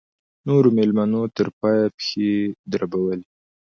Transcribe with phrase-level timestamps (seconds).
[0.47, 2.31] نورو مېلمنو تر پایه پښې
[2.71, 3.27] دربولې.